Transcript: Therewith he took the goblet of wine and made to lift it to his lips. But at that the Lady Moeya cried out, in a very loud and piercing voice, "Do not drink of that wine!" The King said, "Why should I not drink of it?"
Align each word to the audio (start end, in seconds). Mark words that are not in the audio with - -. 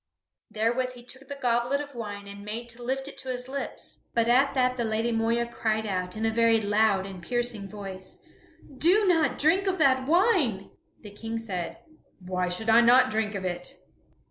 Therewith 0.49 0.93
he 0.93 1.03
took 1.05 1.27
the 1.27 1.35
goblet 1.39 1.79
of 1.79 1.93
wine 1.93 2.27
and 2.27 2.43
made 2.43 2.69
to 2.69 2.81
lift 2.81 3.07
it 3.07 3.17
to 3.17 3.29
his 3.29 3.47
lips. 3.47 3.99
But 4.15 4.27
at 4.27 4.55
that 4.55 4.75
the 4.75 4.83
Lady 4.83 5.11
Moeya 5.11 5.45
cried 5.53 5.85
out, 5.85 6.15
in 6.15 6.25
a 6.25 6.31
very 6.31 6.59
loud 6.59 7.05
and 7.05 7.21
piercing 7.21 7.69
voice, 7.69 8.17
"Do 8.79 9.05
not 9.05 9.37
drink 9.37 9.67
of 9.67 9.77
that 9.77 10.07
wine!" 10.07 10.71
The 11.01 11.11
King 11.11 11.37
said, 11.37 11.77
"Why 12.19 12.49
should 12.49 12.67
I 12.67 12.81
not 12.81 13.11
drink 13.11 13.35
of 13.35 13.45
it?" 13.45 13.77